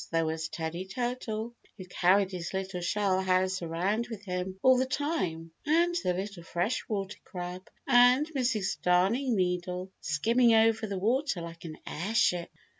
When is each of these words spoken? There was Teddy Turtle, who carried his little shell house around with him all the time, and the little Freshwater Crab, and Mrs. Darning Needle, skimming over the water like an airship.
There 0.11 0.25
was 0.25 0.49
Teddy 0.49 0.85
Turtle, 0.87 1.53
who 1.77 1.85
carried 1.85 2.31
his 2.31 2.55
little 2.55 2.81
shell 2.81 3.21
house 3.21 3.61
around 3.61 4.07
with 4.07 4.23
him 4.25 4.57
all 4.63 4.75
the 4.79 4.87
time, 4.87 5.51
and 5.63 5.93
the 6.03 6.15
little 6.15 6.41
Freshwater 6.41 7.19
Crab, 7.23 7.69
and 7.85 8.25
Mrs. 8.33 8.81
Darning 8.81 9.35
Needle, 9.35 9.91
skimming 10.01 10.55
over 10.55 10.87
the 10.87 10.97
water 10.97 11.41
like 11.41 11.65
an 11.65 11.77
airship. 11.85 12.49